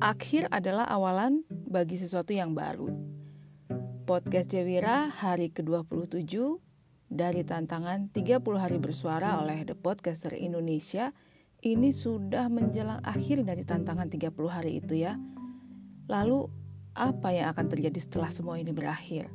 [0.00, 2.88] akhir adalah awalan bagi sesuatu yang baru.
[4.08, 6.56] Podcast Cewira hari ke-27
[7.12, 11.12] dari tantangan 30 hari bersuara oleh The Podcaster Indonesia
[11.60, 15.20] ini sudah menjelang akhir dari tantangan 30 hari itu ya.
[16.08, 16.48] Lalu
[16.96, 19.28] apa yang akan terjadi setelah semua ini berakhir?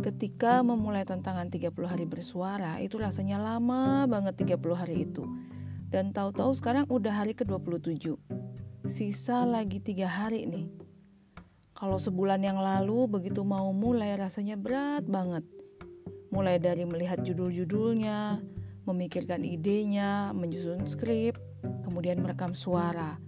[0.00, 5.28] Ketika memulai tantangan 30 hari bersuara, itu rasanya lama banget 30 hari itu.
[5.92, 8.16] Dan tahu-tahu sekarang udah hari ke-27.
[8.88, 10.72] Sisa lagi tiga hari nih.
[11.76, 15.44] Kalau sebulan yang lalu begitu mau mulai rasanya berat banget.
[16.32, 18.40] Mulai dari melihat judul-judulnya,
[18.88, 21.36] memikirkan idenya, menyusun skrip,
[21.84, 23.20] kemudian merekam suara.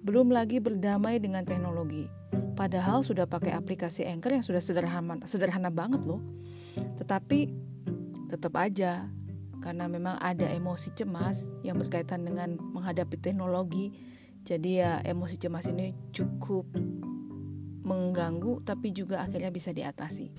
[0.00, 2.08] Belum lagi berdamai dengan teknologi.
[2.56, 6.24] Padahal sudah pakai aplikasi Anchor yang sudah sederhana, sederhana banget loh.
[6.96, 7.52] Tetapi
[8.32, 9.04] tetap aja
[9.66, 13.90] karena memang ada emosi cemas yang berkaitan dengan menghadapi teknologi.
[14.46, 16.70] Jadi ya emosi cemas ini cukup
[17.82, 20.30] mengganggu tapi juga akhirnya bisa diatasi.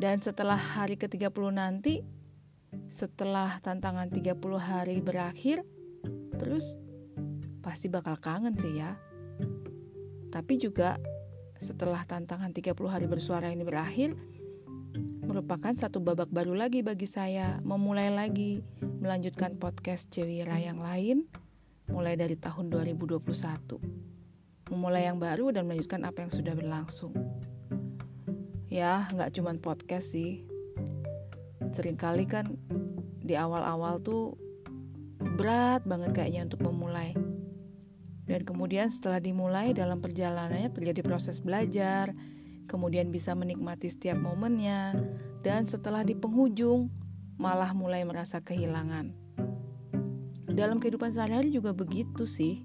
[0.00, 2.00] Dan setelah hari ke-30 nanti,
[2.88, 5.60] setelah tantangan 30 hari berakhir,
[6.40, 6.80] terus
[7.60, 8.96] pasti bakal kangen sih ya.
[10.32, 10.96] Tapi juga
[11.60, 14.16] setelah tantangan 30 hari bersuara ini berakhir,
[15.34, 17.58] merupakan satu babak baru lagi bagi saya.
[17.66, 21.26] Memulai lagi melanjutkan podcast Cewira yang lain
[21.90, 23.18] mulai dari tahun 2021
[24.70, 27.10] memulai yang baru dan melanjutkan apa yang sudah berlangsung.
[28.70, 30.46] Ya nggak cuma podcast sih.
[31.74, 32.54] Seringkali kan
[33.18, 34.38] di awal-awal tuh
[35.18, 37.10] berat banget kayaknya untuk memulai.
[38.30, 42.14] Dan kemudian setelah dimulai dalam perjalanannya terjadi proses belajar
[42.66, 44.96] kemudian bisa menikmati setiap momennya,
[45.44, 46.88] dan setelah di penghujung
[47.36, 49.12] malah mulai merasa kehilangan.
[50.54, 52.62] Dalam kehidupan sehari-hari juga begitu sih.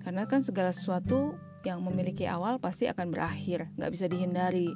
[0.00, 1.34] Karena kan segala sesuatu
[1.66, 4.70] yang memiliki awal pasti akan berakhir, nggak bisa dihindari.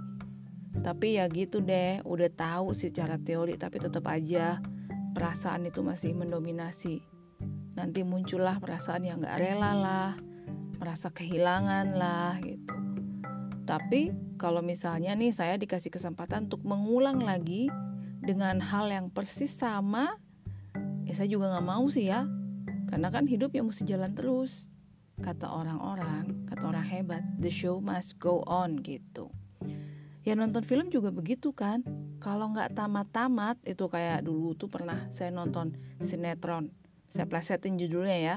[0.82, 4.58] Tapi ya gitu deh, udah tahu secara teori tapi tetap aja
[5.14, 6.98] perasaan itu masih mendominasi.
[7.78, 10.12] Nanti muncullah perasaan yang nggak rela lah,
[10.82, 12.72] merasa kehilangan lah gitu.
[13.62, 17.70] Tapi kalau misalnya nih saya dikasih kesempatan untuk mengulang lagi
[18.22, 20.18] dengan hal yang persis sama,
[21.06, 22.26] ya saya juga nggak mau sih ya.
[22.90, 24.68] Karena kan hidup ya mesti jalan terus.
[25.22, 29.30] Kata orang-orang, kata orang hebat, the show must go on gitu.
[30.22, 31.82] Ya nonton film juga begitu kan.
[32.22, 36.70] Kalau nggak tamat-tamat, itu kayak dulu tuh pernah saya nonton sinetron.
[37.10, 38.36] Saya plesetin judulnya ya,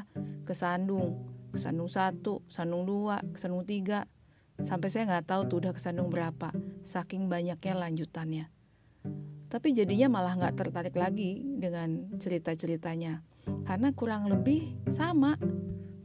[0.49, 1.21] Kesandung,
[1.53, 4.09] Kesandung satu, Kesandung dua, Kesandung tiga,
[4.63, 6.55] Sampai saya nggak tahu tuh udah kesandung berapa,
[6.87, 8.45] saking banyaknya lanjutannya.
[9.51, 13.19] Tapi jadinya malah nggak tertarik lagi dengan cerita-ceritanya,
[13.67, 15.35] karena kurang lebih sama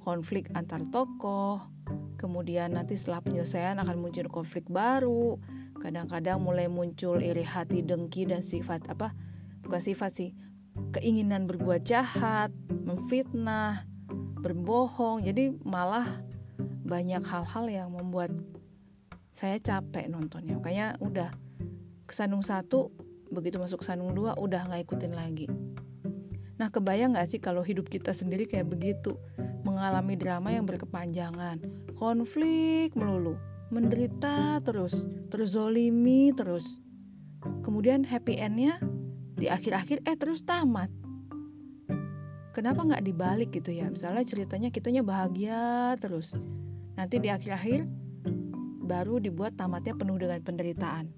[0.02, 1.62] konflik antar tokoh.
[2.20, 5.40] Kemudian nanti setelah penyelesaian akan muncul konflik baru.
[5.80, 9.16] Kadang-kadang mulai muncul iri hati, dengki dan sifat apa?
[9.64, 10.30] Bukan sifat sih,
[10.92, 13.88] keinginan berbuat jahat, memfitnah,
[14.44, 15.24] berbohong.
[15.24, 16.20] Jadi malah
[16.90, 18.34] banyak hal-hal yang membuat
[19.38, 20.58] saya capek nontonnya.
[20.58, 21.30] Makanya udah
[22.10, 22.90] kesandung satu
[23.30, 25.46] begitu masuk kesandung dua udah nggak ikutin lagi.
[26.58, 29.14] Nah kebayang nggak sih kalau hidup kita sendiri kayak begitu?
[29.62, 31.62] Mengalami drama yang berkepanjangan.
[31.94, 33.38] Konflik melulu.
[33.70, 35.06] Menderita terus.
[35.30, 36.66] Terzolimi terus.
[37.64, 38.82] Kemudian happy endnya
[39.38, 40.90] di akhir-akhir eh terus tamat.
[42.50, 43.88] Kenapa nggak dibalik gitu ya?
[43.88, 46.34] Misalnya ceritanya kitanya bahagia terus
[47.00, 47.88] Nanti di akhir-akhir
[48.84, 51.08] baru dibuat tamatnya penuh dengan penderitaan.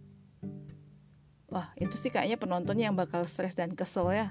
[1.51, 4.31] Wah, itu sih kayaknya penontonnya yang bakal stres dan kesel ya.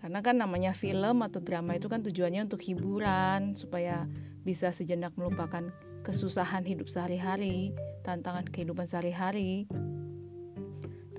[0.00, 4.08] Karena kan namanya film atau drama itu kan tujuannya untuk hiburan, supaya
[4.40, 5.68] bisa sejenak melupakan
[6.08, 9.68] kesusahan hidup sehari-hari, tantangan kehidupan sehari-hari.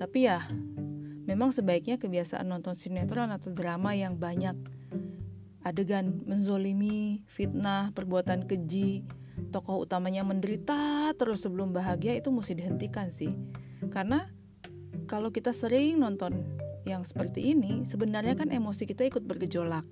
[0.02, 0.50] Tapi ya,
[1.30, 4.58] memang sebaiknya kebiasaan nonton sinetron atau drama yang banyak
[5.62, 9.06] adegan menzolimi, fitnah, perbuatan keji,
[9.50, 13.32] tokoh utamanya menderita terus sebelum bahagia itu mesti dihentikan sih.
[13.90, 14.26] Karena
[15.06, 16.44] kalau kita sering nonton
[16.82, 19.86] yang seperti ini, sebenarnya kan emosi kita ikut bergejolak.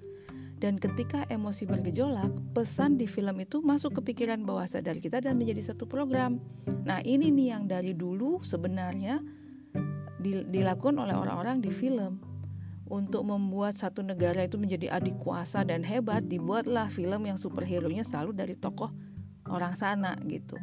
[0.60, 5.40] Dan ketika emosi bergejolak, pesan di film itu masuk ke pikiran bawah sadar kita dan
[5.40, 6.36] menjadi satu program.
[6.84, 9.24] Nah, ini nih yang dari dulu sebenarnya
[10.20, 12.20] dilakukan oleh orang-orang di film
[12.90, 18.34] untuk membuat satu negara itu menjadi adik kuasa dan hebat dibuatlah film yang superhero-nya selalu
[18.34, 18.90] dari tokoh
[19.46, 20.58] orang sana gitu.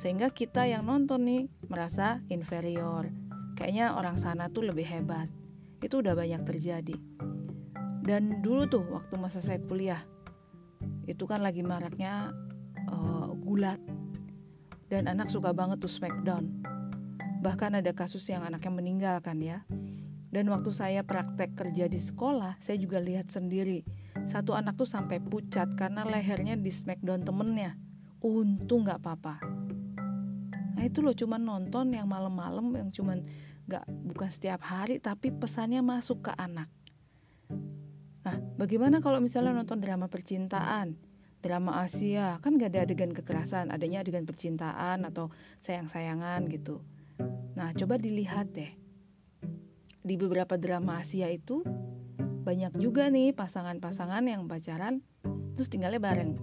[0.00, 3.12] Sehingga kita yang nonton nih merasa inferior.
[3.56, 5.28] Kayaknya orang sana tuh lebih hebat.
[5.84, 6.96] Itu udah banyak terjadi.
[8.00, 10.00] Dan dulu tuh waktu masa saya kuliah,
[11.10, 12.32] itu kan lagi maraknya
[12.88, 13.80] uh, gulat.
[14.86, 16.62] Dan anak suka banget tuh smackdown.
[17.42, 19.66] Bahkan ada kasus yang anaknya meninggal kan ya.
[20.36, 23.80] Dan waktu saya praktek kerja di sekolah, saya juga lihat sendiri
[24.28, 27.80] satu anak tuh sampai pucat karena lehernya di smackdown temennya.
[28.20, 29.40] Untung nggak apa-apa.
[30.76, 33.24] Nah itu loh cuman nonton yang malam-malam yang cuman
[33.64, 36.68] nggak bukan setiap hari tapi pesannya masuk ke anak.
[38.20, 41.00] Nah bagaimana kalau misalnya nonton drama percintaan?
[41.36, 45.30] drama Asia kan gak ada adegan kekerasan adanya adegan percintaan atau
[45.62, 46.82] sayang-sayangan gitu
[47.54, 48.85] nah coba dilihat deh
[50.06, 51.66] di beberapa drama Asia itu
[52.46, 55.02] banyak juga nih pasangan-pasangan yang pacaran
[55.58, 56.38] terus tinggalnya bareng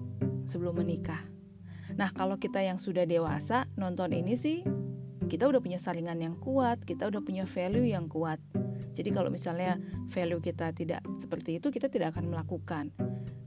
[0.52, 1.24] sebelum menikah.
[1.96, 4.68] Nah kalau kita yang sudah dewasa nonton ini sih
[5.32, 8.44] kita udah punya saringan yang kuat kita udah punya value yang kuat.
[8.94, 9.80] Jadi kalau misalnya
[10.12, 12.92] value kita tidak seperti itu kita tidak akan melakukan.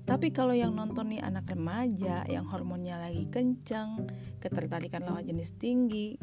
[0.06, 4.06] Tapi kalau yang nonton nih anak remaja yang hormonnya lagi kencang,
[4.38, 6.14] ketertarikan lawan jenis tinggi,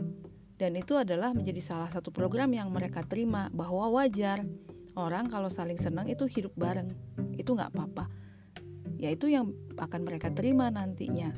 [0.57, 4.45] dan itu adalah menjadi salah satu program yang mereka terima bahwa wajar
[4.93, 6.89] orang kalau saling senang itu hidup bareng,
[7.35, 8.09] itu nggak apa-apa.
[9.01, 11.33] Ya itu yang akan mereka terima nantinya.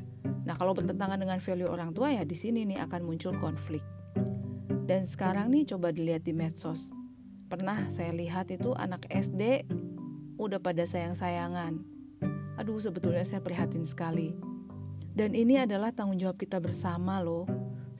[0.46, 3.82] Nah kalau bertentangan dengan value orang tua ya di sini nih akan muncul konflik.
[4.86, 6.94] Dan sekarang nih coba dilihat di medsos.
[7.50, 9.66] Pernah saya lihat itu anak SD
[10.38, 11.96] udah pada sayang-sayangan
[12.56, 14.32] Aduh, sebetulnya saya prihatin sekali.
[15.12, 17.44] Dan ini adalah tanggung jawab kita bersama loh,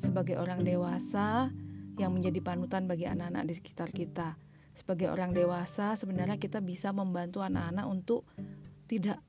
[0.00, 1.48] sebagai orang dewasa
[1.96, 4.36] yang menjadi panutan bagi anak-anak di sekitar kita.
[4.76, 8.28] Sebagai orang dewasa, sebenarnya kita bisa membantu anak-anak untuk
[8.84, 9.24] tidak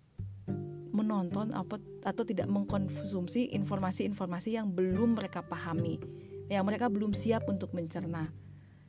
[0.91, 1.55] menonton
[2.03, 6.01] atau tidak mengkonsumsi informasi-informasi yang belum mereka pahami,
[6.51, 8.27] yang mereka belum siap untuk mencerna.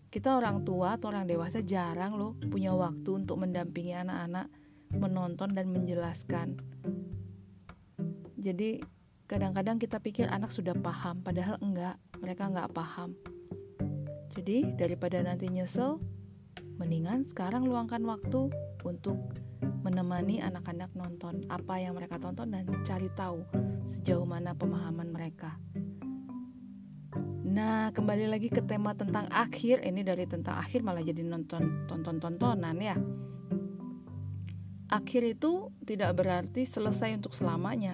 [0.09, 4.49] Kita orang tua atau orang dewasa jarang loh punya waktu untuk mendampingi anak-anak
[4.97, 6.57] menonton dan menjelaskan.
[8.41, 8.81] Jadi
[9.29, 13.13] kadang-kadang kita pikir anak sudah paham, padahal enggak, mereka enggak paham.
[14.33, 16.01] Jadi daripada nanti nyesel,
[16.81, 18.49] mendingan sekarang luangkan waktu
[18.89, 19.21] untuk
[19.85, 23.45] menemani anak-anak nonton apa yang mereka tonton dan cari tahu
[23.85, 25.61] sejauh mana pemahaman mereka.
[27.49, 29.85] Nah, kembali lagi ke tema tentang akhir.
[29.85, 32.97] Ini dari tentang akhir malah jadi nonton tonton-tontonan ya.
[34.89, 37.93] Akhir itu tidak berarti selesai untuk selamanya,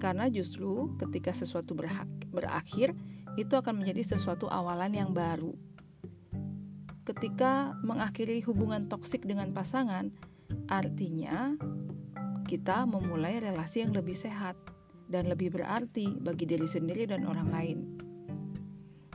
[0.00, 1.76] karena justru ketika sesuatu
[2.32, 2.96] berakhir,
[3.36, 5.52] itu akan menjadi sesuatu awalan yang baru.
[7.04, 10.10] Ketika mengakhiri hubungan toksik dengan pasangan,
[10.66, 11.54] artinya
[12.48, 14.58] kita memulai relasi yang lebih sehat
[15.10, 17.78] dan lebih berarti bagi diri sendiri dan orang lain.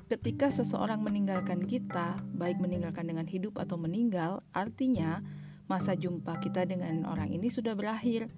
[0.05, 5.25] Ketika seseorang meninggalkan kita, baik meninggalkan dengan hidup atau meninggal, artinya
[5.65, 8.29] masa jumpa kita dengan orang ini sudah berakhir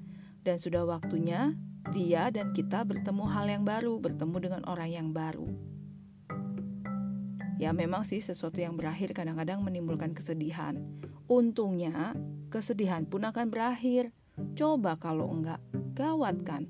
[0.48, 1.60] dan sudah waktunya
[1.92, 5.48] dia dan kita bertemu hal yang baru, bertemu dengan orang yang baru.
[7.58, 10.78] Ya memang sih sesuatu yang berakhir kadang-kadang menimbulkan kesedihan.
[11.26, 12.14] Untungnya
[12.54, 14.14] kesedihan pun akan berakhir.
[14.54, 15.58] Coba kalau enggak,
[15.98, 16.70] gawat kan?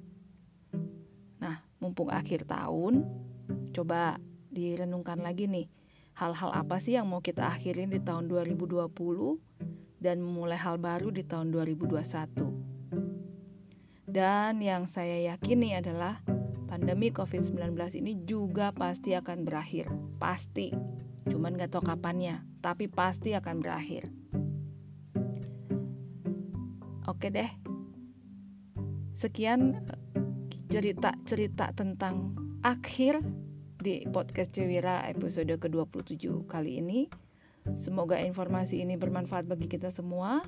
[1.44, 3.04] Nah, mumpung akhir tahun,
[3.76, 4.16] coba
[4.48, 5.68] direnungkan lagi nih.
[6.16, 8.88] Hal-hal apa sih yang mau kita akhirin di tahun 2020
[10.00, 12.77] dan memulai hal baru di tahun 2021.
[14.18, 16.18] Dan yang saya yakini adalah
[16.66, 19.94] pandemi COVID-19 ini juga pasti akan berakhir.
[20.18, 20.74] Pasti.
[21.30, 24.10] Cuman gak tahu kapannya, tapi pasti akan berakhir.
[27.06, 27.46] Oke deh.
[29.14, 29.86] Sekian
[30.66, 32.34] cerita-cerita tentang
[32.66, 33.22] akhir
[33.78, 37.06] di podcast Cewira episode ke-27 kali ini.
[37.76, 40.40] Semoga informasi ini bermanfaat bagi kita semua.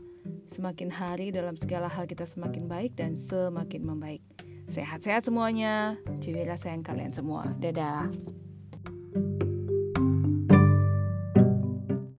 [0.56, 4.24] Semakin hari dalam segala hal kita semakin baik dan semakin membaik.
[4.70, 6.00] Sehat-sehat semuanya.
[6.24, 7.50] Ciwira sayang kalian semua.
[7.60, 8.08] Dadah.